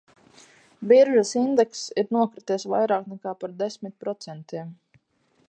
[0.91, 4.75] Biržas indekss ir nokrities vairāk nekā par desmit procentiem.